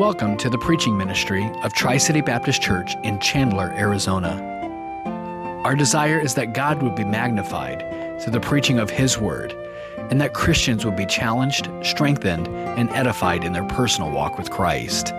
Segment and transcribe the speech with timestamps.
[0.00, 4.40] Welcome to the preaching ministry of Tri City Baptist Church in Chandler, Arizona.
[5.62, 7.80] Our desire is that God would be magnified
[8.18, 9.54] through the preaching of His Word,
[10.08, 15.12] and that Christians would be challenged, strengthened, and edified in their personal walk with Christ.
[15.12, 15.18] I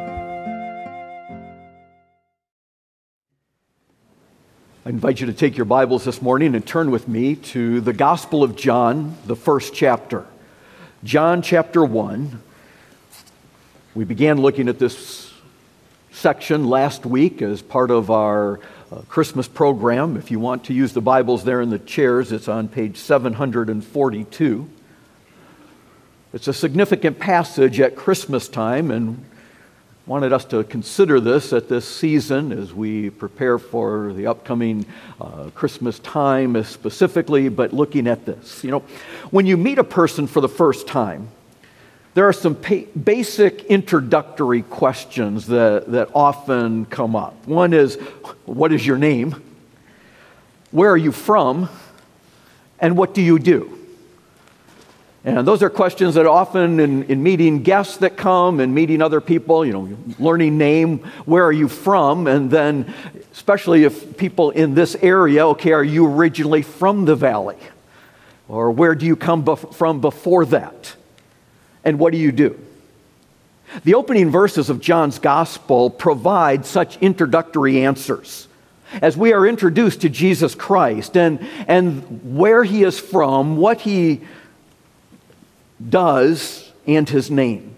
[4.90, 8.42] invite you to take your Bibles this morning and turn with me to the Gospel
[8.42, 10.26] of John, the first chapter.
[11.04, 12.42] John chapter 1.
[13.94, 15.34] We began looking at this
[16.14, 20.16] section last week as part of our uh, Christmas program.
[20.16, 24.70] If you want to use the Bibles there in the chairs, it's on page 742.
[26.32, 29.26] It's a significant passage at Christmas time, and
[30.06, 34.86] wanted us to consider this at this season as we prepare for the upcoming
[35.20, 38.64] uh, Christmas time specifically, but looking at this.
[38.64, 38.80] You know,
[39.32, 41.28] when you meet a person for the first time,
[42.14, 47.48] there are some pa- basic introductory questions that, that often come up.
[47.48, 47.96] One is,
[48.46, 49.42] What is your name?
[50.72, 51.70] Where are you from?
[52.80, 53.78] And what do you do?
[55.24, 59.22] And those are questions that often in, in, meeting guests that come and meeting other
[59.22, 62.26] people, you know, learning name, where are you from?
[62.26, 62.92] And then,
[63.32, 67.58] especially if people in this area, okay, are you originally from the valley?
[68.48, 70.96] Or where do you come bef- from before that?
[71.84, 72.60] And what do you do?
[73.84, 78.48] The opening verses of John's gospel provide such introductory answers
[79.02, 84.22] as we are introduced to Jesus Christ and, and where he is from, what he
[85.88, 87.76] does and his name.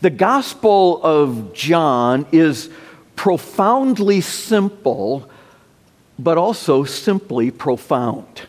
[0.00, 2.70] The Gospel of John is
[3.14, 5.28] profoundly simple,
[6.18, 8.42] but also simply profound.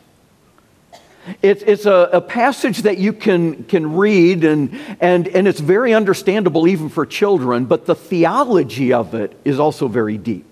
[1.41, 5.93] It's, it's a, a, passage that you can, can read, and, and, and it's very
[5.93, 10.45] understandable even for children, but the theology of it is also very deep.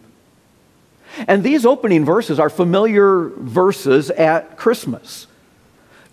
[1.28, 5.28] And these opening verses are familiar verses at Christmas.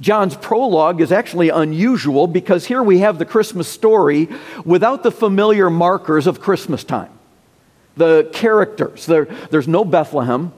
[0.00, 4.28] John's prologue is actually unusual because here we have the Christmas story
[4.64, 7.10] without the familiar markers of Christmas time.
[7.96, 10.52] The characters, there, there's no Bethlehem,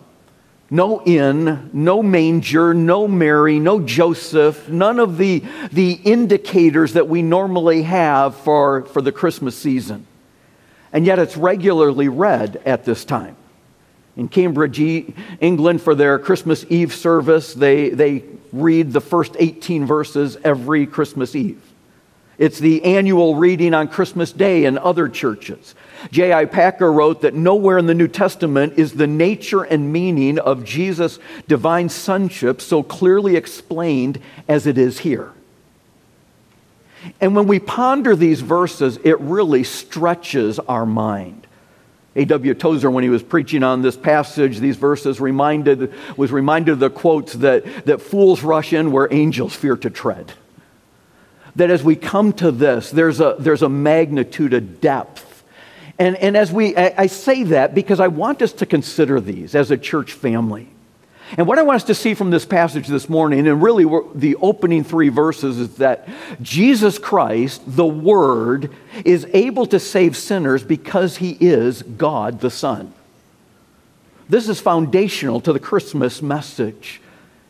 [0.70, 5.42] no inn, no manger, no Mary, no Joseph, none of the,
[5.72, 10.06] the indicators that we normally have for, for the Christmas season.
[10.92, 13.36] And yet it's regularly read at this time.
[14.16, 14.80] In Cambridge,
[15.40, 21.34] England, for their Christmas Eve service, they, they read the first 18 verses every Christmas
[21.34, 21.69] Eve.
[22.40, 25.74] It's the annual reading on Christmas Day in other churches.
[26.10, 26.46] J.I.
[26.46, 31.18] Packer wrote that nowhere in the New Testament is the nature and meaning of Jesus'
[31.48, 35.34] divine sonship so clearly explained as it is here.
[37.20, 41.46] And when we ponder these verses, it really stretches our mind.
[42.16, 42.54] A.W.
[42.54, 46.88] Tozer, when he was preaching on this passage, these verses, reminded, was reminded of the
[46.88, 50.32] quotes that, that fools rush in where angels fear to tread.
[51.60, 55.44] That as we come to this, there's a, there's a magnitude, a depth.
[55.98, 59.54] And, and as we, I, I say that because I want us to consider these
[59.54, 60.70] as a church family.
[61.36, 63.84] And what I want us to see from this passage this morning, and really
[64.14, 66.08] the opening three verses, is that
[66.40, 72.94] Jesus Christ, the Word, is able to save sinners because he is God the Son.
[74.30, 77.02] This is foundational to the Christmas message.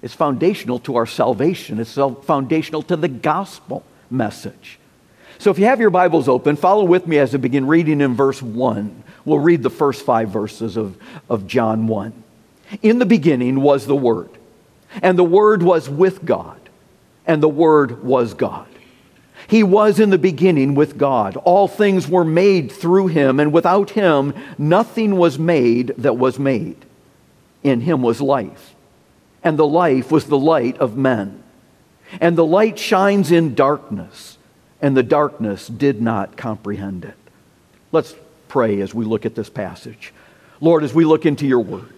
[0.03, 1.78] It's foundational to our salvation.
[1.78, 4.78] It's foundational to the gospel message.
[5.38, 8.15] So if you have your Bibles open, follow with me as I begin reading in
[8.15, 9.04] verse 1.
[9.25, 10.97] We'll read the first five verses of,
[11.28, 12.22] of John 1.
[12.82, 14.31] In the beginning was the Word,
[15.03, 16.60] and the Word was with God,
[17.26, 18.69] and the Word was God.
[19.49, 21.37] He was in the beginning with God.
[21.38, 26.76] All things were made through him, and without him, nothing was made that was made.
[27.62, 28.75] In him was life,
[29.43, 31.43] and the life was the light of men.
[32.21, 34.39] And the light shines in darkness,
[34.81, 37.15] and the darkness did not comprehend it.
[37.93, 38.15] Let's
[38.49, 40.12] pray as we look at this passage.
[40.61, 41.95] Lord, as we look into your word,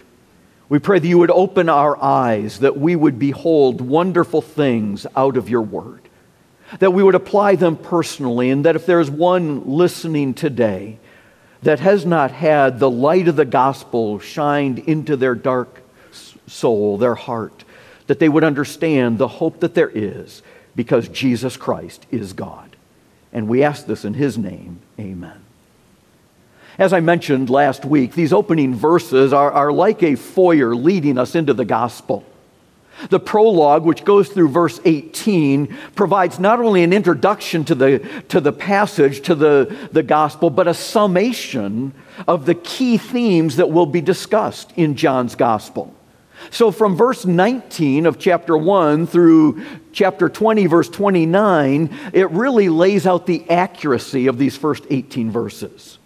[0.69, 5.37] we pray that you would open our eyes, that we would behold wonderful things out
[5.37, 6.00] of your word,
[6.79, 10.99] that we would apply them personally, and that if there is one listening today
[11.62, 15.82] that has not had the light of the gospel shined into their dark
[16.47, 17.64] soul, their heart,
[18.06, 20.43] that they would understand the hope that there is
[20.75, 22.76] because Jesus Christ is God.
[23.32, 24.81] And we ask this in his name.
[24.99, 25.43] Amen.
[26.78, 31.34] As I mentioned last week, these opening verses are, are like a foyer leading us
[31.34, 32.25] into the gospel.
[33.10, 38.40] The prologue, which goes through verse 18, provides not only an introduction to the, to
[38.40, 41.94] the passage, to the, the gospel, but a summation
[42.28, 45.94] of the key themes that will be discussed in John's gospel.
[46.50, 53.06] So, from verse 19 of chapter 1 through chapter 20, verse 29, it really lays
[53.06, 55.98] out the accuracy of these first 18 verses.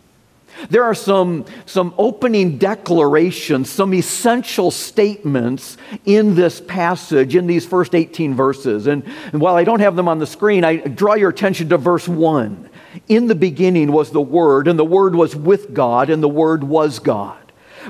[0.71, 7.95] There are some, some opening declarations, some essential statements in this passage, in these first
[7.95, 8.87] 18 verses.
[8.87, 11.79] And, and while I don't have them on the screen, I draw your attention to
[11.79, 12.71] verse 1.
[13.09, 16.65] In the beginning was the Word, and the Word was with God, and the Word
[16.65, 17.39] was God.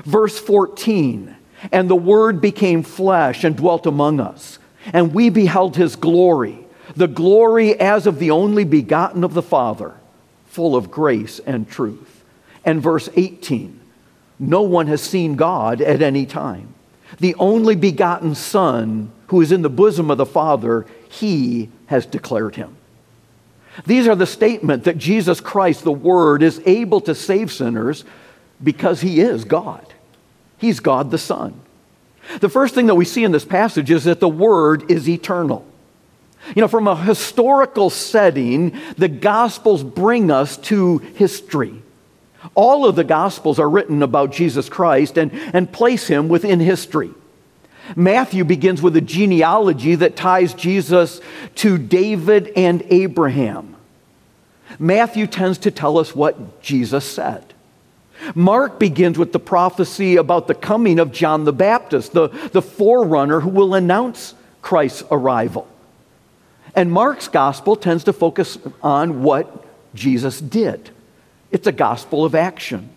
[0.03, 1.36] Verse 14,
[1.71, 4.59] and the Word became flesh and dwelt among us,
[4.93, 6.59] and we beheld his glory,
[6.95, 9.95] the glory as of the only begotten of the Father,
[10.45, 12.17] full of grace and truth
[12.67, 13.79] and verse 18.
[14.39, 16.73] No one has seen God at any time.
[17.19, 22.57] The only begotten Son, who is in the bosom of the Father, he has declared
[22.57, 22.75] him.
[23.85, 28.03] These are the statement that Jesus Christ, the Word, is able to save sinners
[28.61, 29.85] because he is God.
[30.57, 31.59] He's God the Son.
[32.39, 35.65] The first thing that we see in this passage is that the Word is eternal.
[36.55, 41.81] You know, from a historical setting, the Gospels bring us to history.
[42.55, 47.11] All of the Gospels are written about Jesus Christ and, and place him within history.
[47.95, 51.21] Matthew begins with a genealogy that ties Jesus
[51.55, 53.75] to David and Abraham.
[54.79, 57.53] Matthew tends to tell us what Jesus said.
[58.35, 63.39] Mark begins with the prophecy about the coming of John the Baptist, the, the forerunner
[63.39, 65.67] who will announce Christ's arrival.
[66.75, 69.65] And Mark's gospel tends to focus on what
[69.95, 70.89] Jesus did.
[71.51, 72.89] It's a gospel of action.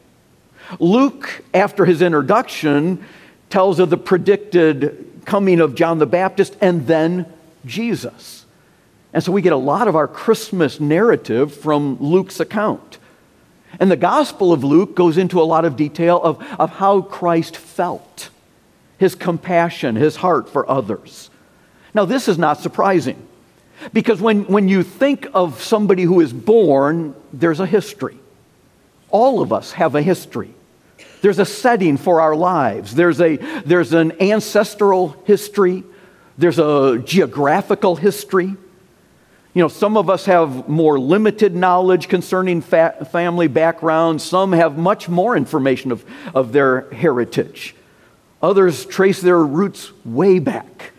[0.79, 3.05] Luke, after his introduction,
[3.49, 7.27] tells of the predicted coming of John the Baptist and then
[7.67, 8.45] Jesus.
[9.13, 12.99] And so we get a lot of our Christmas narrative from Luke's account.
[13.79, 17.57] And the Gospel of Luke goes into a lot of detail of, of how Christ
[17.57, 18.31] felt,
[18.99, 21.31] his compassion, his heart for others.
[21.95, 23.27] Now, this is not surprising
[23.93, 28.19] because when, when you think of somebody who is born, there's a history.
[29.11, 30.55] All of us have a history.
[31.23, 32.95] There's a setting for our lives.
[32.95, 35.85] There's, a, there's an ancestral history.
[36.39, 38.57] There's a geographical history.
[39.53, 44.23] You know, some of us have more limited knowledge concerning fa- family background.
[44.23, 46.05] Some have much more information of,
[46.35, 47.75] of their heritage.
[48.43, 50.93] Others trace their roots way back.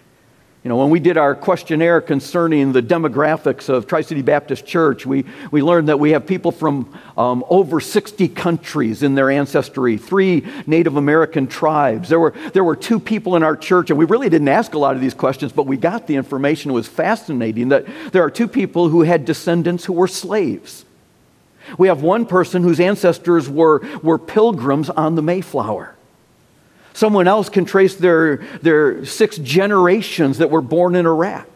[0.63, 5.07] You know, when we did our questionnaire concerning the demographics of Tri City Baptist Church,
[5.07, 9.97] we, we learned that we have people from um, over 60 countries in their ancestry,
[9.97, 12.09] three Native American tribes.
[12.09, 14.77] There were, there were two people in our church, and we really didn't ask a
[14.77, 16.69] lot of these questions, but we got the information.
[16.69, 20.85] It was fascinating that there are two people who had descendants who were slaves.
[21.79, 25.95] We have one person whose ancestors were, were pilgrims on the Mayflower.
[26.93, 31.47] Someone else can trace their, their six generations that were born in Iraq.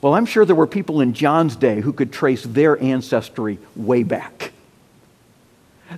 [0.00, 4.02] Well, I'm sure there were people in John's day who could trace their ancestry way
[4.02, 4.52] back.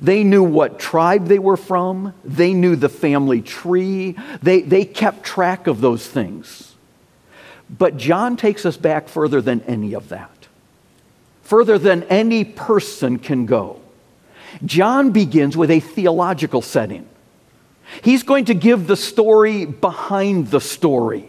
[0.01, 5.25] They knew what tribe they were from, they knew the family tree, they, they kept
[5.25, 6.75] track of those things.
[7.71, 10.49] But John takes us back further than any of that,
[11.43, 13.81] further than any person can go.
[14.65, 17.07] John begins with a theological setting.
[18.03, 21.29] He's going to give the story behind the story,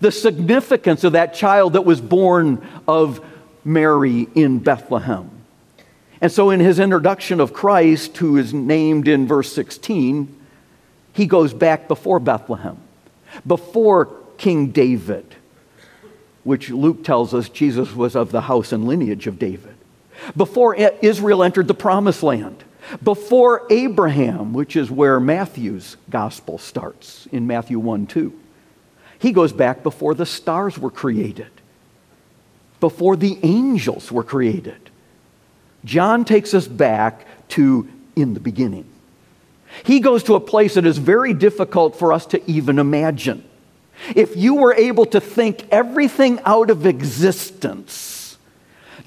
[0.00, 3.24] the significance of that child that was born of
[3.64, 5.30] Mary in Bethlehem.
[6.20, 10.36] And so, in his introduction of Christ, who is named in verse 16,
[11.12, 12.76] he goes back before Bethlehem,
[13.46, 15.34] before King David,
[16.44, 19.74] which Luke tells us Jesus was of the house and lineage of David,
[20.36, 22.64] before Israel entered the promised land
[23.02, 28.32] before Abraham, which is where Matthew's gospel starts in Matthew 1 2.
[29.18, 31.50] He goes back before the stars were created,
[32.80, 34.90] before the angels were created.
[35.84, 38.86] John takes us back to in the beginning.
[39.84, 43.44] He goes to a place that is very difficult for us to even imagine.
[44.16, 48.09] If you were able to think everything out of existence,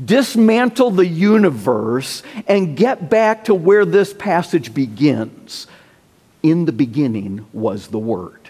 [0.04, 5.68] dismantle the universe and get back to where this passage begins.
[6.42, 8.50] In the beginning was the Word.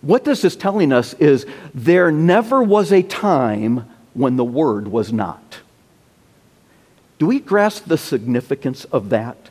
[0.00, 1.44] What this is telling us is
[1.74, 5.60] there never was a time when the Word was not.
[7.18, 9.49] Do we grasp the significance of that?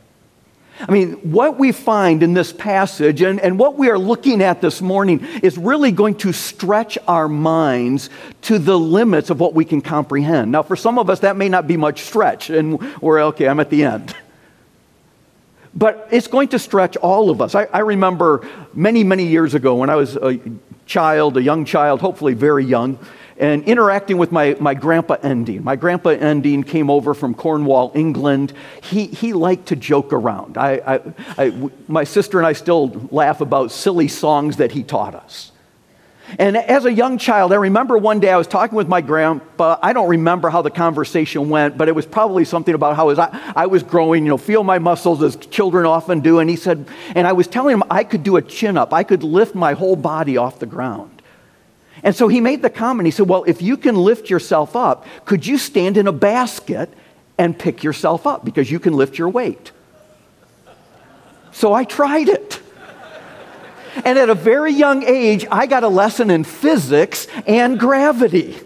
[0.79, 4.61] I mean, what we find in this passage and, and what we are looking at
[4.61, 8.09] this morning is really going to stretch our minds
[8.43, 10.51] to the limits of what we can comprehend.
[10.51, 13.59] Now, for some of us, that may not be much stretch, and we're okay, I'm
[13.59, 14.15] at the end.
[15.75, 17.53] But it's going to stretch all of us.
[17.53, 20.39] I, I remember many, many years ago when I was a
[20.87, 22.97] child, a young child, hopefully very young,
[23.39, 25.63] and interacting with my, my grandpa Endean.
[25.63, 28.53] My grandpa Endean came over from Cornwall, England.
[28.83, 30.57] He, he liked to joke around.
[30.57, 31.01] I, I,
[31.37, 35.53] I, my sister and I still laugh about silly songs that he taught us.
[36.37, 39.79] And as a young child, I remember one day I was talking with my grandpa.
[39.81, 43.53] I don't remember how the conversation went, but it was probably something about how I,
[43.55, 46.37] I was growing, you know, feel my muscles as children often do.
[46.39, 49.03] And he said, and I was telling him I could do a chin up, I
[49.03, 51.18] could lift my whole body off the ground.
[52.03, 53.07] And so he made the comment.
[53.07, 56.89] He said, Well, if you can lift yourself up, could you stand in a basket
[57.37, 59.71] and pick yourself up because you can lift your weight?
[61.51, 62.61] So I tried it.
[64.05, 68.57] And at a very young age, I got a lesson in physics and gravity.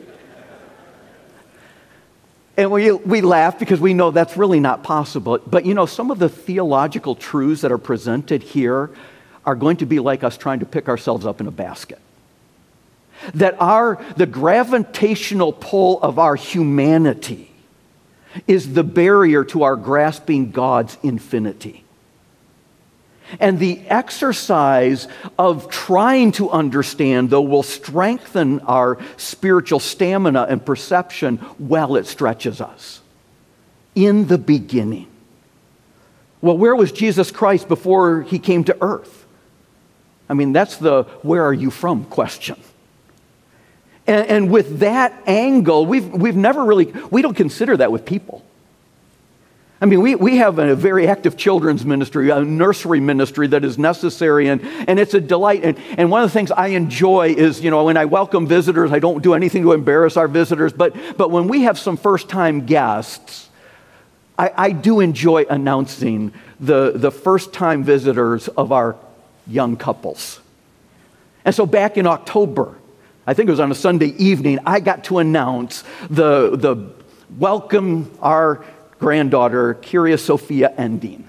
[2.55, 5.39] And we, we laugh because we know that's really not possible.
[5.39, 8.91] But you know, some of the theological truths that are presented here
[9.43, 11.99] are going to be like us trying to pick ourselves up in a basket
[13.34, 17.51] that our, the gravitational pull of our humanity
[18.48, 21.84] is the barrier to our grasping God's infinity.
[23.39, 25.08] And the exercise
[25.39, 32.62] of trying to understand, though, will strengthen our spiritual stamina and perception while it stretches
[32.62, 33.01] us.
[33.96, 35.08] In the beginning.
[36.42, 39.25] Well, where was Jesus Christ before he came to earth?
[40.27, 42.58] I mean, that's the where are you from question.
[44.05, 48.43] And, and with that angle, we've, we've never really, we don't consider that with people.
[49.83, 53.77] I mean, we, we have a very active children's ministry, a nursery ministry that is
[53.77, 55.65] necessary, and, and it's a delight.
[55.65, 58.93] And, and one of the things I enjoy is, you know, when I welcome visitors,
[58.93, 62.29] I don't do anything to embarrass our visitors, but, but when we have some first
[62.29, 63.50] time guests,
[64.39, 68.95] I, I do enjoy announcing the, the first time visitors of our
[69.48, 70.39] young couples.
[71.43, 72.75] And so back in October,
[73.25, 76.92] I think it was on a Sunday evening, I got to announce the, the
[77.38, 78.65] welcome our
[79.00, 81.24] granddaughter, Kyria Sophia Endean.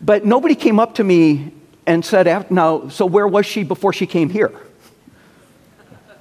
[0.00, 1.52] But nobody came up to me
[1.86, 4.52] and said, now, so where was she before she came here?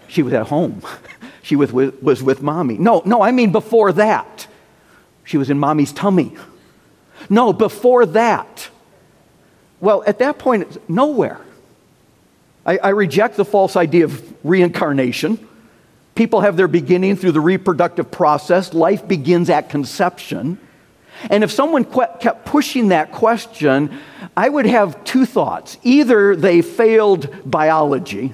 [0.07, 0.81] She was at home.
[1.43, 2.77] She was with, was with mommy.
[2.77, 4.47] No, no, I mean before that.
[5.23, 6.35] She was in mommy's tummy.
[7.29, 8.69] No, before that.
[9.79, 11.39] Well, at that point, nowhere.
[12.67, 15.47] I, I reject the false idea of reincarnation.
[16.13, 20.59] People have their beginning through the reproductive process, life begins at conception.
[21.29, 23.97] And if someone kept pushing that question,
[24.35, 25.77] I would have two thoughts.
[25.81, 28.33] Either they failed biology,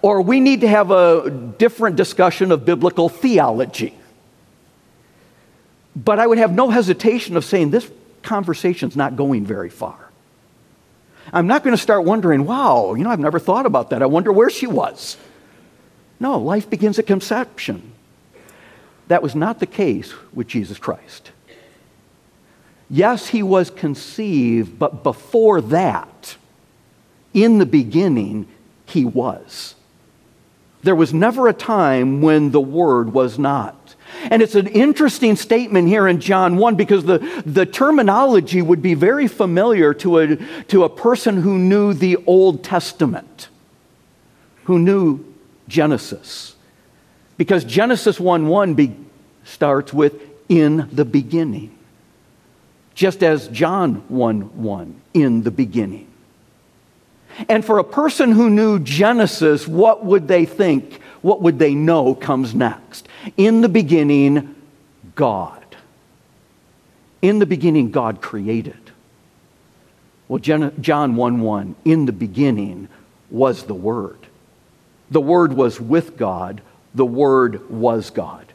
[0.00, 3.94] or we need to have a different discussion of biblical theology.
[5.94, 7.90] But I would have no hesitation of saying this
[8.22, 10.05] conversation's not going very far.
[11.32, 14.02] I'm not going to start wondering, wow, you know, I've never thought about that.
[14.02, 15.16] I wonder where she was.
[16.20, 17.92] No, life begins at conception.
[19.08, 21.30] That was not the case with Jesus Christ.
[22.88, 26.36] Yes, he was conceived, but before that,
[27.34, 28.46] in the beginning,
[28.86, 29.74] he was.
[30.82, 33.95] There was never a time when the Word was not.
[34.24, 38.94] And it's an interesting statement here in John 1 because the, the terminology would be
[38.94, 43.48] very familiar to a, to a person who knew the Old Testament,
[44.64, 45.24] who knew
[45.68, 46.56] Genesis.
[47.36, 48.96] Because Genesis 1 1 be,
[49.44, 51.76] starts with in the beginning,
[52.94, 56.06] just as John 1 1 in the beginning.
[57.48, 61.00] And for a person who knew Genesis, what would they think?
[61.26, 63.08] What would they know comes next?
[63.36, 64.54] In the beginning,
[65.16, 65.64] God.
[67.20, 68.92] In the beginning, God created.
[70.28, 72.86] Well, John 1 1, in the beginning
[73.28, 74.20] was the Word.
[75.10, 76.62] The Word was with God,
[76.94, 78.52] the Word was God.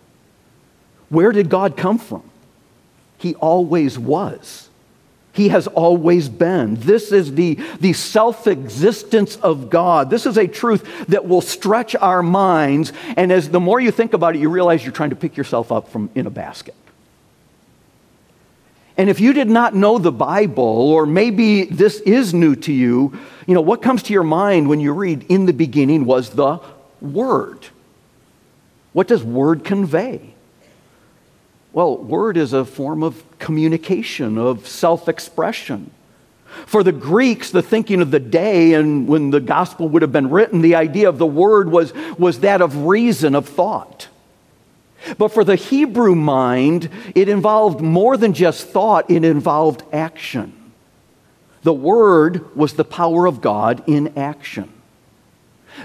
[1.09, 2.23] Where did God come from?
[3.17, 4.69] He always was.
[5.33, 6.75] He has always been.
[6.75, 10.09] This is the, the self existence of God.
[10.09, 12.91] This is a truth that will stretch our minds.
[13.15, 15.71] And as the more you think about it, you realize you're trying to pick yourself
[15.71, 16.75] up from in a basket.
[18.97, 23.17] And if you did not know the Bible, or maybe this is new to you,
[23.47, 26.59] you know, what comes to your mind when you read, in the beginning was the
[26.99, 27.67] Word?
[28.91, 30.33] What does Word convey?
[31.73, 35.91] Well, word is a form of communication, of self expression.
[36.65, 40.29] For the Greeks, the thinking of the day and when the gospel would have been
[40.29, 44.09] written, the idea of the word was, was that of reason, of thought.
[45.17, 50.53] But for the Hebrew mind, it involved more than just thought, it involved action.
[51.63, 54.71] The Word was the power of God in action.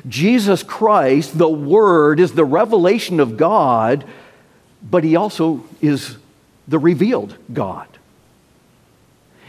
[0.08, 4.04] Jesus Christ, the Word, is the revelation of God,
[4.82, 6.16] but He also is
[6.68, 7.88] the revealed God.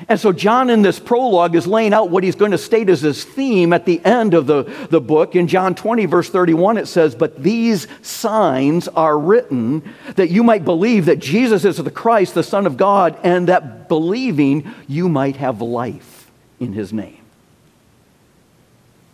[0.07, 3.01] And so, John in this prologue is laying out what he's going to state as
[3.01, 5.35] his theme at the end of the, the book.
[5.35, 9.81] In John 20, verse 31, it says, But these signs are written
[10.15, 13.89] that you might believe that Jesus is the Christ, the Son of God, and that
[13.89, 16.29] believing you might have life
[16.59, 17.16] in his name.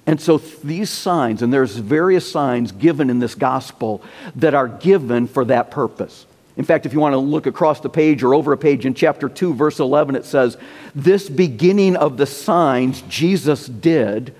[0.06, 4.04] And so, these signs, and there's various signs given in this gospel
[4.36, 6.26] that are given for that purpose.
[6.56, 8.94] In fact, if you want to look across the page or over a page in
[8.94, 10.58] chapter 2, verse 11, it says,
[10.94, 14.36] This beginning of the signs Jesus did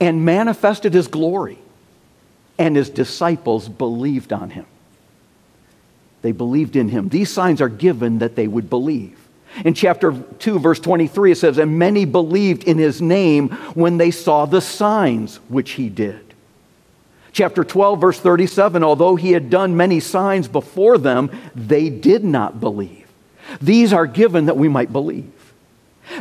[0.00, 1.58] and manifested his glory,
[2.58, 4.66] and his disciples believed on him.
[6.22, 7.10] They believed in him.
[7.10, 9.18] These signs are given that they would believe.
[9.64, 14.10] In chapter 2, verse 23, it says, And many believed in his name when they
[14.10, 16.20] saw the signs which he did.
[17.32, 22.60] Chapter 12, verse 37 although he had done many signs before them, they did not
[22.60, 23.06] believe.
[23.60, 25.32] These are given that we might believe.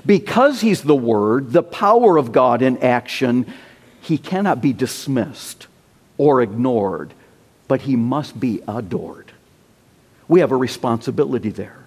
[0.05, 3.51] Because he's the Word, the power of God in action,
[4.01, 5.67] he cannot be dismissed
[6.17, 7.13] or ignored,
[7.67, 9.31] but he must be adored.
[10.27, 11.84] We have a responsibility there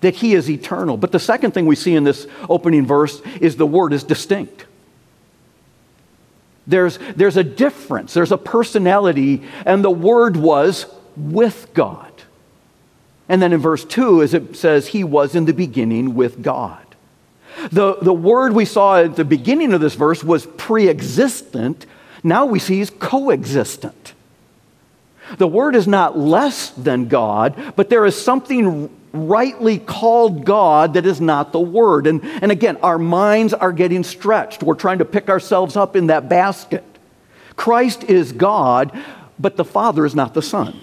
[0.00, 0.96] that he is eternal.
[0.96, 4.66] But the second thing we see in this opening verse is the Word is distinct.
[6.66, 10.86] There's, there's a difference, there's a personality, and the Word was
[11.16, 12.10] with God.
[13.28, 16.80] And then in verse 2, as it says, He was in the beginning with God.
[17.70, 21.86] The, the word we saw at the beginning of this verse was pre existent.
[22.22, 24.12] Now we see He's coexistent.
[25.38, 31.06] The Word is not less than God, but there is something rightly called God that
[31.06, 32.06] is not the Word.
[32.06, 34.62] And, and again, our minds are getting stretched.
[34.62, 36.84] We're trying to pick ourselves up in that basket.
[37.56, 38.92] Christ is God,
[39.38, 40.78] but the Father is not the Son.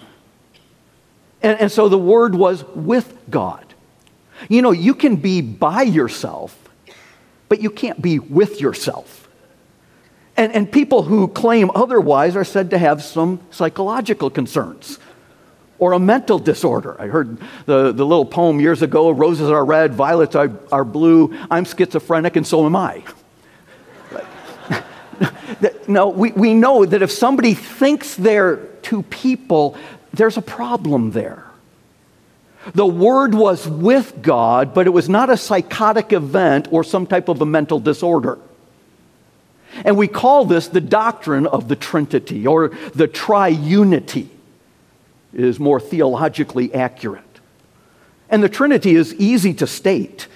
[1.42, 3.66] And, and so the Word was with God.
[4.50, 6.58] You know, you can be by yourself,
[7.50, 9.28] but you can't be with yourself.
[10.38, 14.98] And, and people who claim otherwise are said to have some psychological concerns
[15.78, 16.96] or a mental disorder.
[17.02, 21.36] I heard the, the little poem years ago roses are red, violets are, are blue,
[21.50, 23.04] I'm schizophrenic, and so am I.
[25.88, 29.76] no, we, we know that if somebody thinks they're two people,
[30.14, 31.46] there's a problem there.
[32.74, 37.28] The Word was with God, but it was not a psychotic event or some type
[37.28, 38.38] of a mental disorder.
[39.86, 44.28] And we call this the doctrine of the Trinity or the triunity
[45.34, 47.24] is more theologically accurate.
[48.30, 50.28] And the Trinity is easy to state,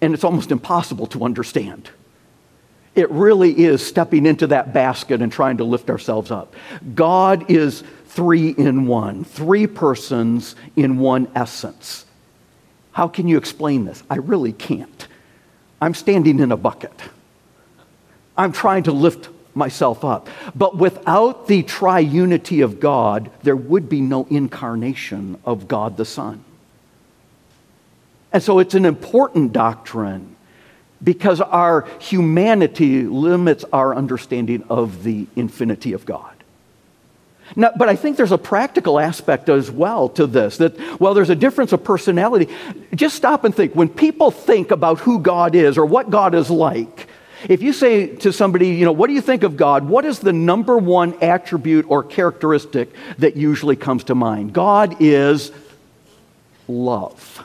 [0.00, 1.90] and it's almost impossible to understand.
[2.94, 6.54] It really is stepping into that basket and trying to lift ourselves up.
[6.94, 12.06] God is three in one, three persons in one essence.
[12.92, 14.04] How can you explain this?
[14.08, 15.08] I really can't.
[15.80, 16.92] I'm standing in a bucket.
[18.36, 20.28] I'm trying to lift myself up.
[20.54, 26.44] But without the triunity of God, there would be no incarnation of God the Son.
[28.32, 30.34] And so it's an important doctrine
[31.02, 36.32] because our humanity limits our understanding of the infinity of God.
[37.56, 41.30] Now, but I think there's a practical aspect as well to this that while there's
[41.30, 42.52] a difference of personality,
[42.94, 43.74] just stop and think.
[43.74, 47.06] When people think about who God is or what God is like,
[47.48, 49.88] if you say to somebody, you know, what do you think of God?
[49.88, 54.52] What is the number one attribute or characteristic that usually comes to mind?
[54.52, 55.52] God is
[56.68, 57.44] love.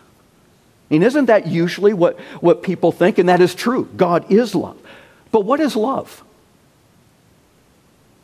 [0.89, 3.17] And isn't that usually what, what people think?
[3.17, 3.87] And that is true.
[3.95, 4.77] God is love.
[5.31, 6.23] But what is love?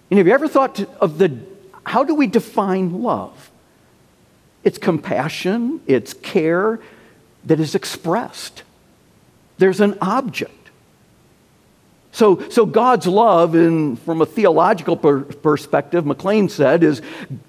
[0.10, 1.38] And have you ever thought of the,
[1.86, 3.52] how do we define love?
[4.64, 6.80] It's compassion, it's care
[7.46, 8.64] that is expressed.
[9.58, 10.65] There's an object.
[12.16, 17.02] So, so God's love, in, from a theological per- perspective, McLean said, is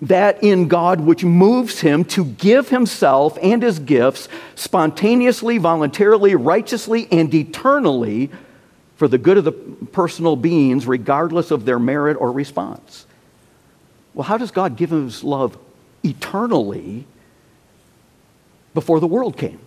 [0.03, 7.07] that in God which moves him to give himself and his gifts spontaneously, voluntarily, righteously,
[7.13, 8.29] and eternally
[8.97, 13.07] for the good of the personal beings, regardless of their merit or response.
[14.15, 15.57] Well, how does God give his love
[16.03, 17.07] eternally
[18.75, 19.61] before the world came.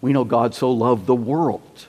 [0.00, 1.86] We know God so loved the world.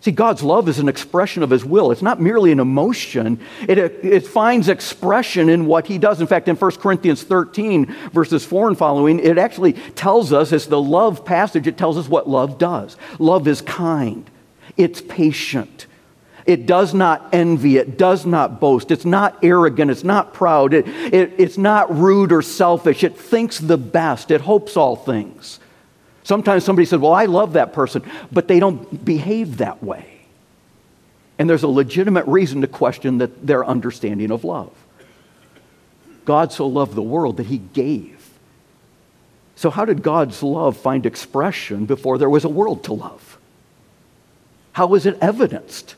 [0.00, 1.90] See, God's love is an expression of His will.
[1.90, 6.20] It's not merely an emotion, it, it finds expression in what He does.
[6.20, 10.66] In fact, in 1 Corinthians 13, verses 4 and following, it actually tells us, it's
[10.66, 12.96] the love passage, it tells us what love does.
[13.18, 14.30] Love is kind,
[14.76, 15.86] it's patient.
[16.46, 17.76] It does not envy.
[17.76, 18.90] It does not boast.
[18.90, 19.90] It's not arrogant.
[19.90, 20.72] It's not proud.
[20.72, 23.04] It, it, it's not rude or selfish.
[23.04, 24.30] It thinks the best.
[24.30, 25.60] It hopes all things.
[26.28, 30.20] Sometimes somebody said, Well, I love that person, but they don't behave that way.
[31.38, 34.70] And there's a legitimate reason to question that their understanding of love.
[36.26, 38.28] God so loved the world that he gave.
[39.56, 43.38] So, how did God's love find expression before there was a world to love?
[44.72, 45.94] How was it evidenced?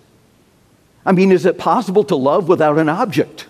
[1.04, 3.48] I mean, is it possible to love without an object?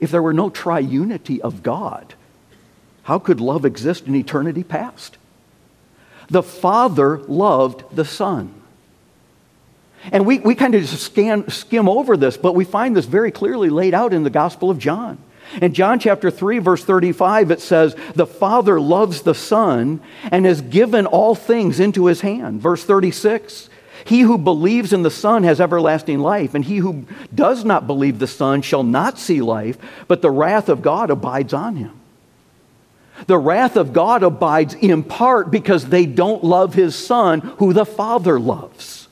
[0.00, 2.14] If there were no triunity of God,
[3.04, 5.16] how could love exist in eternity past?
[6.28, 8.52] The Father loved the Son.
[10.12, 13.30] And we, we kind of just scan, skim over this, but we find this very
[13.30, 15.18] clearly laid out in the Gospel of John.
[15.60, 20.60] In John chapter 3, verse 35, it says, The Father loves the Son and has
[20.62, 22.60] given all things into his hand.
[22.60, 23.68] Verse 36,
[24.04, 28.18] He who believes in the Son has everlasting life, and he who does not believe
[28.18, 29.76] the Son shall not see life,
[30.08, 32.00] but the wrath of God abides on him.
[33.26, 37.86] The wrath of God abides in part because they don't love his son, who the
[37.86, 39.04] Father loves.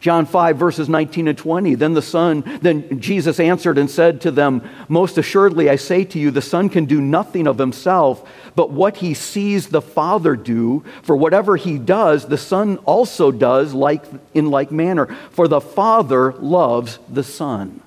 [0.00, 1.74] John 5, verses 19 and 20.
[1.74, 6.20] Then the Son, then Jesus answered and said to them, Most assuredly I say to
[6.20, 10.84] you, the Son can do nothing of himself, but what he sees the Father do,
[11.02, 14.04] for whatever he does, the Son also does like,
[14.34, 15.06] in like manner.
[15.30, 17.80] For the Father loves the Son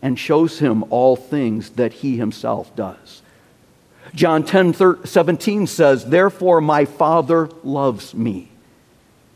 [0.00, 3.22] and shows him all things that he himself does.
[4.14, 8.48] John 10 17 says, Therefore my Father loves me,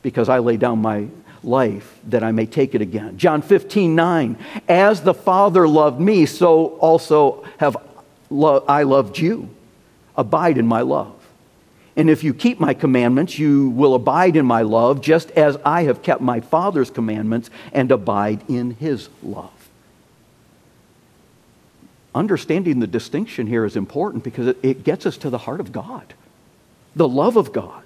[0.03, 1.09] because I lay down my
[1.43, 3.19] life that I may take it again.
[3.19, 4.37] John 15 9,
[4.69, 7.77] As the Father loved me, so also have
[8.31, 9.51] lo- I loved you.
[10.17, 11.17] Abide in my love.
[11.97, 15.83] And if you keep my commandments, you will abide in my love, just as I
[15.85, 19.60] have kept my Father's commandments and abide in his love
[22.15, 26.15] understanding the distinction here is important because it, gets us to the heart of God,
[26.97, 27.85] the love of God.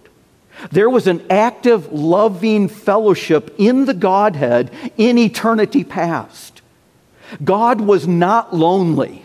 [0.71, 6.63] There was an active, loving fellowship in the Godhead in eternity past.
[7.43, 9.25] God was not lonely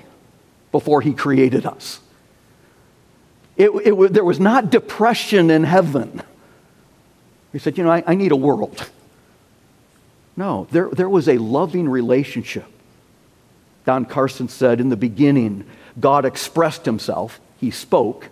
[0.71, 1.99] before he created us.
[3.55, 6.23] It, it, there was not depression in heaven.
[7.51, 8.89] He said, You know, I, I need a world.
[10.35, 12.65] No, there, there was a loving relationship
[13.86, 15.65] Don Carson said, in the beginning,
[16.00, 18.30] God expressed himself, he spoke,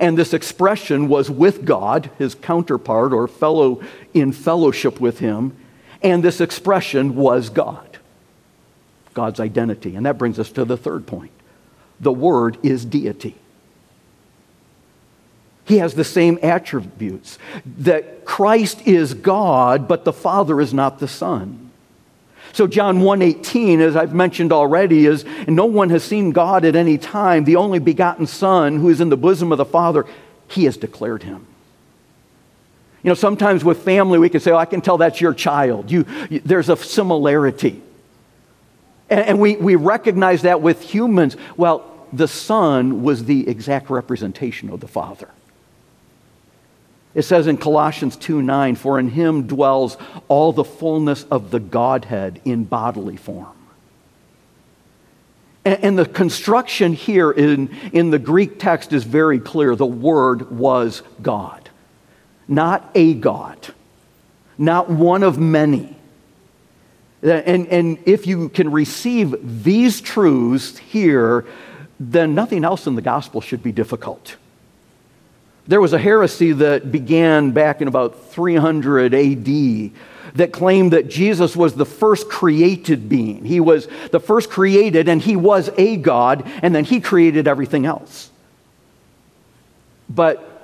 [0.00, 3.82] and this expression was with God, his counterpart or fellow
[4.14, 5.56] in fellowship with him,
[6.02, 7.98] and this expression was God,
[9.14, 9.94] God's identity.
[9.94, 11.30] And that brings us to the third point
[12.00, 13.36] the Word is deity.
[15.64, 17.38] He has the same attributes
[17.78, 21.65] that Christ is God, but the Father is not the Son.
[22.56, 26.96] So John 1:18 as I've mentioned already is no one has seen God at any
[26.96, 30.06] time the only begotten son who is in the bosom of the father
[30.48, 31.44] he has declared him.
[33.02, 35.90] You know sometimes with family we can say oh, I can tell that's your child.
[35.90, 37.82] You, you there's a similarity.
[39.10, 41.36] And, and we, we recognize that with humans.
[41.58, 45.28] Well, the son was the exact representation of the father.
[47.16, 49.96] It says in Colossians 2 9, For in him dwells
[50.28, 53.56] all the fullness of the Godhead in bodily form.
[55.64, 59.74] And, and the construction here in, in the Greek text is very clear.
[59.74, 61.70] The Word was God,
[62.46, 63.66] not a God,
[64.58, 65.96] not one of many.
[67.22, 71.46] And, and if you can receive these truths here,
[71.98, 74.36] then nothing else in the gospel should be difficult.
[75.66, 79.90] There was a heresy that began back in about 300 AD
[80.36, 83.44] that claimed that Jesus was the first created being.
[83.44, 87.86] He was the first created, and he was a God, and then he created everything
[87.86, 88.30] else.
[90.08, 90.56] But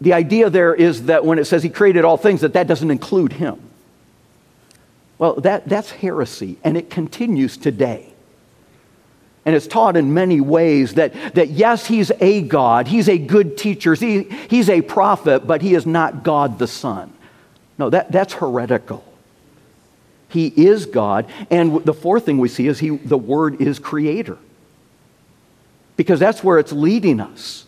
[0.00, 2.90] the idea there is that when it says he created all things, that that doesn't
[2.90, 3.60] include him.
[5.18, 8.12] Well, that, that's heresy, and it continues today.
[9.46, 13.56] And it's taught in many ways that, that yes, he's a God, he's a good
[13.56, 17.12] teacher, he, he's a prophet, but he is not God the Son.
[17.78, 19.04] No, that, that's heretical.
[20.28, 21.26] He is God.
[21.48, 24.36] And the fourth thing we see is he, the Word is creator.
[25.96, 27.66] Because that's where it's leading us.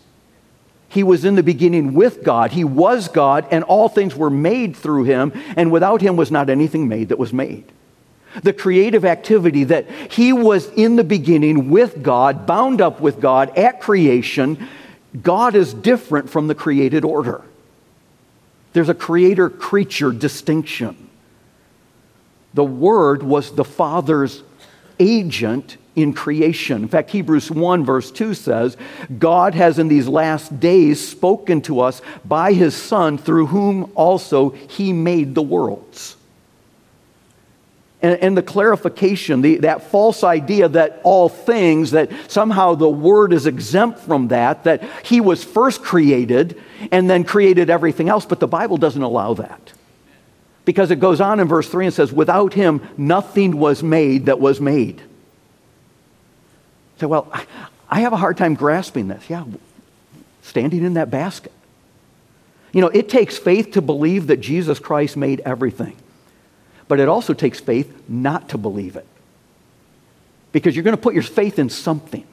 [0.89, 2.51] He was in the beginning with God.
[2.51, 6.49] He was God, and all things were made through him, and without him was not
[6.49, 7.71] anything made that was made.
[8.43, 13.57] The creative activity that he was in the beginning with God, bound up with God
[13.57, 14.67] at creation,
[15.21, 17.41] God is different from the created order.
[18.73, 21.09] There's a creator creature distinction.
[22.53, 24.43] The Word was the Father's
[24.99, 26.83] agent in creation.
[26.83, 28.77] In fact, Hebrews 1, verse 2 says,
[29.17, 34.49] God has in these last days spoken to us by his Son, through whom also
[34.51, 36.15] he made the worlds.
[38.01, 43.33] And, and the clarification, the, that false idea that all things, that somehow the Word
[43.33, 48.39] is exempt from that, that he was first created and then created everything else, but
[48.39, 49.73] the Bible doesn't allow that.
[50.63, 54.39] Because it goes on in verse 3 and says, Without him, nothing was made that
[54.39, 55.01] was made.
[56.99, 57.31] Say, well,
[57.89, 59.29] I have a hard time grasping this.
[59.29, 59.45] Yeah,
[60.41, 61.53] standing in that basket.
[62.71, 65.95] You know, it takes faith to believe that Jesus Christ made everything,
[66.89, 69.07] but it also takes faith not to believe it.
[70.51, 72.27] Because you're going to put your faith in something.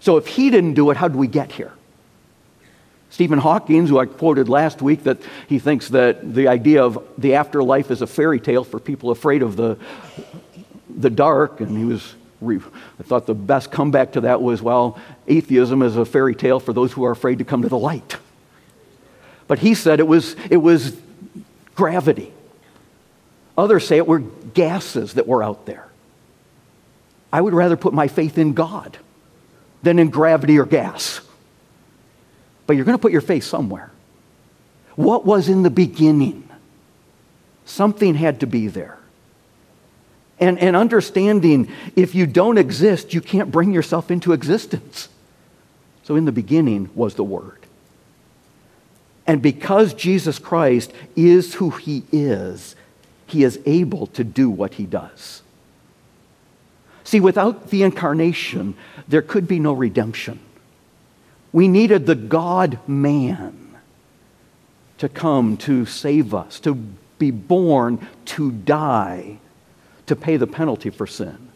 [0.00, 1.72] So if he didn't do it, how did we get here?
[3.08, 7.36] Stephen Hawking, who I quoted last week, that he thinks that the idea of the
[7.36, 9.78] afterlife is a fairy tale for people afraid of the,
[10.94, 12.14] the dark, and he was
[12.46, 16.74] I thought the best comeback to that was, well, atheism is a fairy tale for
[16.74, 18.16] those who are afraid to come to the light.
[19.46, 20.94] But he said it was, it was
[21.74, 22.32] gravity.
[23.56, 25.88] Others say it were gases that were out there.
[27.32, 28.98] I would rather put my faith in God
[29.82, 31.20] than in gravity or gas.
[32.66, 33.90] But you're going to put your faith somewhere.
[34.96, 36.48] What was in the beginning?
[37.64, 38.98] Something had to be there.
[40.38, 45.08] And, and understanding if you don't exist, you can't bring yourself into existence.
[46.02, 47.58] So, in the beginning was the Word.
[49.26, 52.76] And because Jesus Christ is who He is,
[53.26, 55.42] He is able to do what He does.
[57.04, 58.74] See, without the incarnation,
[59.06, 60.40] there could be no redemption.
[61.52, 63.76] We needed the God man
[64.98, 66.74] to come to save us, to
[67.18, 69.38] be born, to die
[70.06, 71.48] to pay the penalty for sin.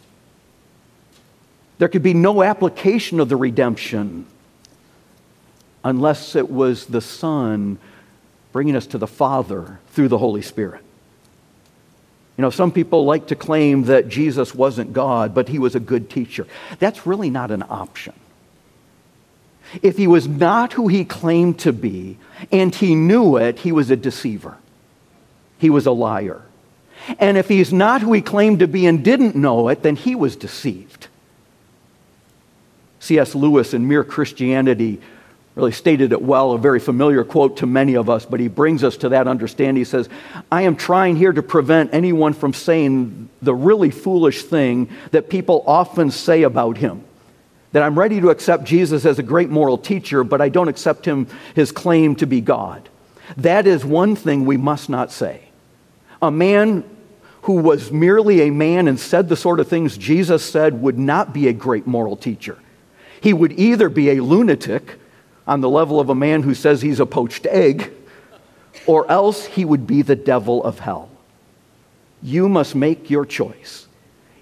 [1.78, 4.26] There could be no application of the redemption
[5.84, 7.78] unless it was the Son
[8.52, 10.82] bringing us to the Father through the Holy Spirit.
[12.38, 15.80] You know, some people like to claim that Jesus wasn't God, but he was a
[15.80, 16.46] good teacher.
[16.78, 18.14] That's really not an option.
[19.82, 22.16] If he was not who he claimed to be
[22.52, 24.56] and he knew it, he was a deceiver.
[25.58, 26.42] He was a liar.
[27.18, 30.14] And if he's not who he claimed to be and didn't know it, then he
[30.14, 31.08] was deceived.
[33.00, 33.34] C.S.
[33.34, 35.00] Lewis in Mere Christianity
[35.58, 38.84] really stated it well, a very familiar quote to many of us, but he brings
[38.84, 39.80] us to that understanding.
[39.80, 40.08] He says,
[40.52, 45.64] I am trying here to prevent anyone from saying the really foolish thing that people
[45.66, 47.02] often say about him.
[47.72, 51.04] That I'm ready to accept Jesus as a great moral teacher, but I don't accept
[51.04, 52.88] him, his claim to be God.
[53.38, 55.48] That is one thing we must not say.
[56.22, 56.84] A man
[57.42, 61.32] who was merely a man and said the sort of things Jesus said would not
[61.32, 62.58] be a great moral teacher.
[63.20, 64.98] He would either be a lunatic
[65.48, 67.90] on the level of a man who says he's a poached egg,
[68.86, 71.08] or else he would be the devil of hell.
[72.22, 73.86] You must make your choice.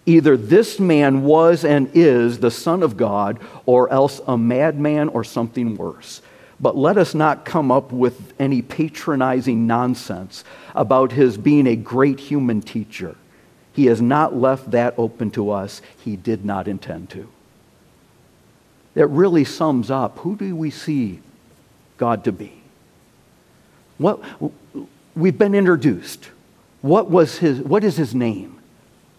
[0.04, 5.22] Either this man was and is the Son of God, or else a madman or
[5.22, 6.22] something worse.
[6.58, 10.42] But let us not come up with any patronizing nonsense
[10.74, 13.16] about his being a great human teacher.
[13.72, 15.82] He has not left that open to us.
[16.02, 17.28] He did not intend to.
[18.96, 21.20] That really sums up who do we see
[21.98, 22.62] God to be?
[23.98, 24.22] What,
[25.14, 26.30] we've been introduced.
[26.80, 28.58] What, was his, what is his name?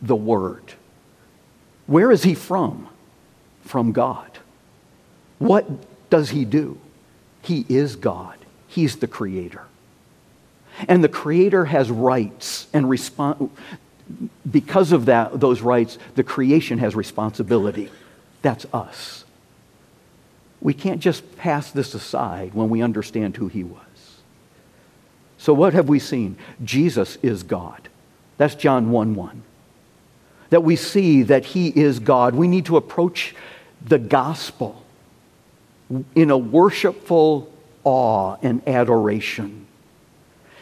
[0.02, 0.74] The Word.
[1.86, 2.90] Where is he from?
[3.66, 4.40] From God.
[5.38, 6.80] What does he do?
[7.44, 8.36] He is God,
[8.68, 9.62] He's the Creator.
[10.88, 13.52] And the Creator has rights and respons-
[14.50, 17.92] because of that, those rights, the creation has responsibility.
[18.42, 19.24] That's us.
[20.62, 23.82] We can't just pass this aside when we understand who He was.
[25.38, 26.38] So, what have we seen?
[26.64, 27.90] Jesus is God.
[28.38, 29.44] That's John 1 1.
[30.50, 32.36] That we see that He is God.
[32.36, 33.36] We need to approach
[33.86, 34.84] the gospel
[36.16, 37.52] in a worshipful
[37.84, 39.66] awe and adoration.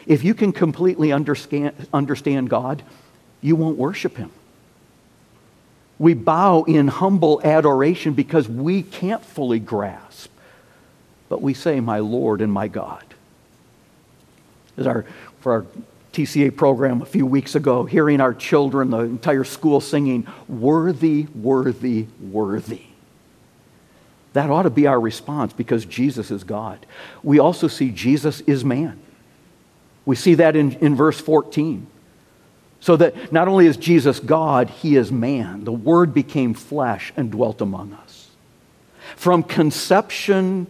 [0.06, 2.82] If you can completely understand, understand God,
[3.40, 4.30] you won't worship Him.
[5.98, 10.30] We bow in humble adoration because we can't fully grasp
[11.28, 13.04] but we say, My Lord and my God.
[14.76, 15.04] As our,
[15.40, 15.66] for our
[16.12, 22.06] TCA program a few weeks ago, hearing our children, the entire school singing, Worthy, worthy,
[22.20, 22.82] worthy.
[24.32, 26.84] That ought to be our response because Jesus is God.
[27.22, 29.00] We also see Jesus is man.
[30.04, 31.86] We see that in, in verse 14.
[32.86, 35.64] So that not only is Jesus God, he is man.
[35.64, 38.28] The Word became flesh and dwelt among us.
[39.16, 40.68] From conception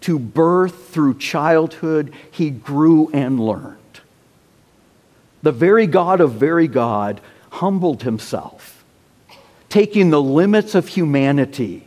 [0.00, 3.76] to birth through childhood, he grew and learned.
[5.42, 8.82] The very God of very God humbled himself,
[9.68, 11.84] taking the limits of humanity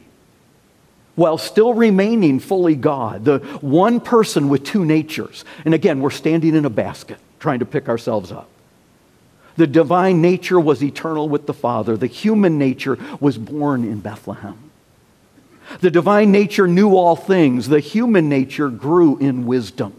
[1.16, 5.44] while still remaining fully God, the one person with two natures.
[5.66, 8.52] And again, we're standing in a basket trying to pick ourselves up.
[9.58, 14.58] The divine nature was eternal with the Father, the human nature was born in Bethlehem.
[15.82, 19.94] The divine nature knew all things, the human nature grew in wisdom.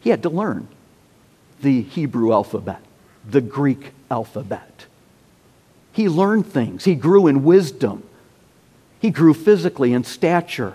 [0.00, 0.68] He had to learn
[1.60, 2.80] the Hebrew alphabet,
[3.28, 4.86] the Greek alphabet.
[5.92, 8.04] He learned things, he grew in wisdom.
[9.00, 10.74] He grew physically in stature.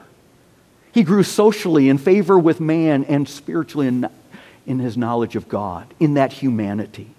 [0.93, 4.09] He grew socially in favor with man and spiritually in,
[4.65, 7.12] in his knowledge of God, in that humanity.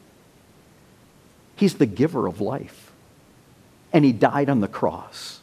[1.57, 2.93] He's the giver of life.
[3.93, 5.41] And he died on the cross.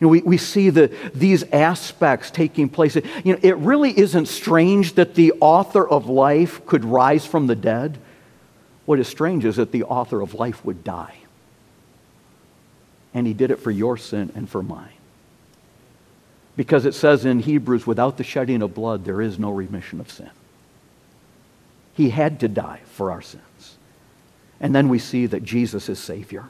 [0.00, 2.94] You know, we, we see the, these aspects taking place.
[2.94, 7.56] You know, it really isn't strange that the author of life could rise from the
[7.56, 7.98] dead.
[8.86, 11.14] What is strange is that the author of life would die
[13.14, 14.90] and he did it for your sin and for mine.
[16.56, 20.10] Because it says in Hebrews, without the shedding of blood, there is no remission of
[20.10, 20.30] sin.
[21.94, 23.76] He had to die for our sins.
[24.64, 26.46] And then we see that Jesus is Savior.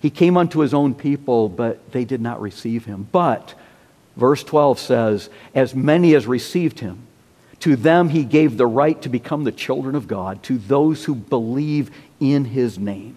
[0.00, 3.06] He came unto his own people, but they did not receive him.
[3.12, 3.54] But,
[4.16, 7.06] verse 12 says, as many as received him,
[7.60, 11.14] to them he gave the right to become the children of God, to those who
[11.14, 13.16] believe in his name.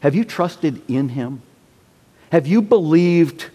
[0.00, 1.42] Have you trusted in him?
[2.32, 3.50] Have you believed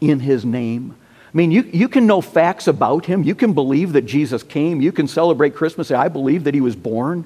[0.00, 0.96] in his name?
[1.32, 3.22] I mean, you, you can know facts about him.
[3.22, 4.80] You can believe that Jesus came.
[4.80, 7.24] You can celebrate Christmas, say, I believe that he was born.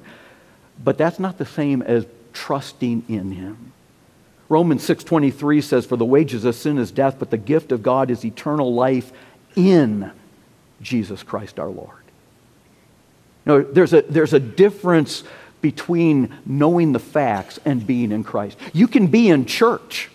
[0.83, 3.71] But that's not the same as trusting in him.
[4.47, 8.11] Romans 6.23 says, For the wages of sin is death, but the gift of God
[8.11, 9.11] is eternal life
[9.55, 10.11] in
[10.81, 12.03] Jesus Christ our Lord.
[13.45, 15.23] You know, there's a, there's a difference
[15.61, 18.57] between knowing the facts and being in Christ.
[18.71, 20.11] You can be in church,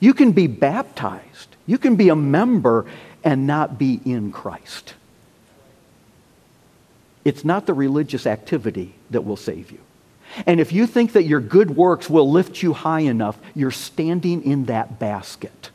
[0.00, 2.86] you can be baptized, you can be a member
[3.26, 4.94] and not be in Christ.
[7.24, 9.80] It's not the religious activity that will save you.
[10.46, 14.44] And if you think that your good works will lift you high enough, you're standing
[14.44, 15.70] in that basket.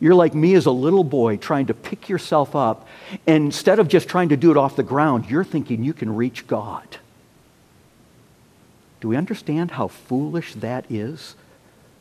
[0.00, 2.88] You're like me as a little boy trying to pick yourself up.
[3.26, 6.16] And instead of just trying to do it off the ground, you're thinking you can
[6.16, 6.96] reach God.
[9.02, 11.34] Do we understand how foolish that is?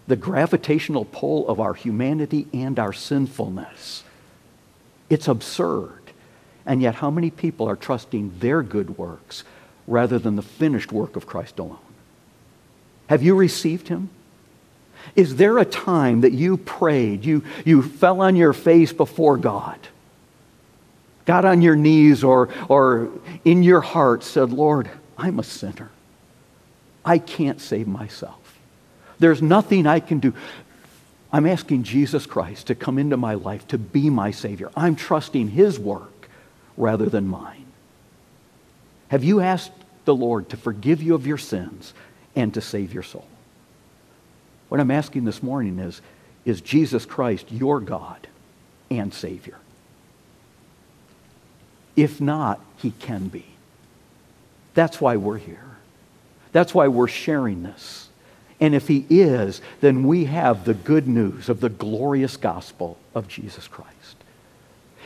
[0.07, 4.03] The gravitational pull of our humanity and our sinfulness.
[5.09, 5.99] It's absurd.
[6.65, 9.43] And yet, how many people are trusting their good works
[9.87, 11.77] rather than the finished work of Christ alone?
[13.07, 14.09] Have you received him?
[15.15, 19.77] Is there a time that you prayed, you, you fell on your face before God,
[21.25, 23.09] got on your knees, or, or
[23.43, 25.89] in your heart said, Lord, I'm a sinner.
[27.05, 28.39] I can't save myself.
[29.23, 30.33] There's nothing I can do.
[31.31, 34.69] I'm asking Jesus Christ to come into my life to be my Savior.
[34.75, 36.27] I'm trusting His work
[36.75, 37.63] rather than mine.
[39.07, 39.71] Have you asked
[40.03, 41.93] the Lord to forgive you of your sins
[42.35, 43.25] and to save your soul?
[44.67, 46.01] What I'm asking this morning is
[46.43, 48.27] Is Jesus Christ your God
[48.91, 49.55] and Savior?
[51.95, 53.45] If not, He can be.
[54.73, 55.63] That's why we're here.
[56.51, 58.09] That's why we're sharing this.
[58.63, 63.27] And if he is, then we have the good news of the glorious gospel of
[63.27, 64.15] Jesus Christ.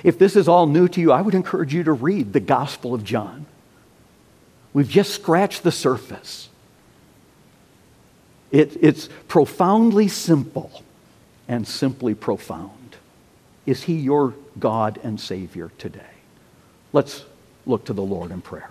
[0.04, 2.94] If this is all new to you, I would encourage you to read the Gospel
[2.94, 3.48] of John.
[4.74, 6.50] We've just scratched the surface.
[8.52, 10.84] It, it's profoundly simple
[11.48, 12.96] and simply profound.
[13.66, 16.14] Is he your God and Savior today?
[16.94, 17.26] Let's
[17.66, 18.70] look to the Lord in prayer.